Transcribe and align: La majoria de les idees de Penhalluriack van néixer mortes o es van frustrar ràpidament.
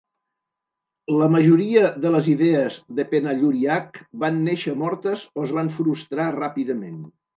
La 1.17 1.25
majoria 1.33 1.83
de 2.05 2.11
les 2.15 2.29
idees 2.31 2.79
de 3.01 3.05
Penhalluriack 3.11 3.99
van 4.25 4.41
néixer 4.49 4.75
mortes 4.85 5.27
o 5.41 5.45
es 5.49 5.55
van 5.59 5.71
frustrar 5.77 6.27
ràpidament. 6.39 6.99